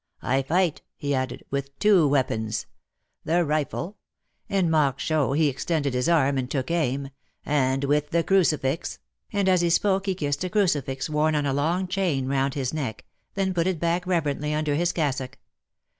I 0.23 0.41
fight," 0.41 0.81
he 0.95 1.13
added, 1.13 1.43
with 1.51 1.77
two 1.77 2.07
weapons— 2.07 2.65
the 3.23 3.45
rifle 3.45 3.97
"—in 4.57 4.67
mock 4.67 4.99
show 4.99 5.33
he 5.33 5.47
extended 5.47 5.93
his 5.93 6.09
arm 6.09 6.39
and 6.39 6.49
took 6.49 6.71
aim— 6.71 7.11
"and 7.45 7.83
with 7.83 8.09
the 8.09 8.23
crucifix," 8.23 8.97
and 9.31 9.47
as 9.47 9.61
he 9.61 9.69
spoke 9.69 10.07
he 10.07 10.15
kissed 10.15 10.43
a 10.43 10.49
crucifix 10.49 11.07
worn 11.07 11.35
on 11.35 11.45
a 11.45 11.53
long 11.53 11.87
chain 11.87 12.27
round 12.27 12.55
his 12.55 12.73
neck, 12.73 13.05
then 13.35 13.53
put 13.53 13.67
it 13.67 13.79
back 13.79 14.07
rever 14.07 14.33
ently 14.33 14.57
under 14.57 14.73
his 14.73 14.91
cassock. 14.91 15.37